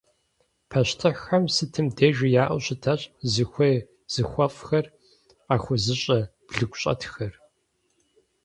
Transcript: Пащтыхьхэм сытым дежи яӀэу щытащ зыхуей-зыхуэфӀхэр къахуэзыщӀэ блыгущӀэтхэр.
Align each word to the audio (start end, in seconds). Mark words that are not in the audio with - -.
Пащтыхьхэм 0.69 1.43
сытым 1.55 1.87
дежи 1.95 2.27
яӀэу 2.43 2.61
щытащ 2.65 3.01
зыхуей-зыхуэфӀхэр 3.31 4.85
къахуэзыщӀэ 5.45 6.19
блыгущӀэтхэр. 6.47 7.33